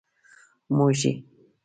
[0.75, 1.11] موږي.